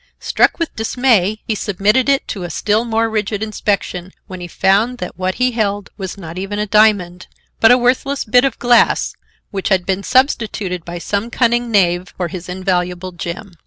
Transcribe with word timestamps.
Struck 0.19 0.57
with 0.57 0.75
dismay, 0.75 1.43
he 1.45 1.53
submitted 1.53 2.09
it 2.09 2.27
to 2.29 2.41
a 2.41 2.49
still 2.49 2.85
more 2.85 3.07
rigid 3.07 3.43
inspection, 3.43 4.11
when 4.25 4.39
he 4.41 4.47
found 4.47 4.97
that 4.97 5.15
what 5.15 5.35
he 5.35 5.51
held 5.51 5.91
was 5.95 6.17
not 6.17 6.39
even 6.39 6.57
a 6.57 6.65
diamond, 6.65 7.27
but 7.59 7.69
a 7.69 7.77
worthless 7.77 8.23
bit 8.25 8.43
of 8.43 8.57
glass, 8.57 9.13
which 9.51 9.69
had 9.69 9.85
been 9.85 10.01
substituted 10.01 10.83
by 10.85 10.97
some 10.97 11.29
cunning 11.29 11.69
knave 11.69 12.15
for 12.17 12.29
his 12.29 12.49
invaluable 12.49 13.11
gem. 13.11 13.51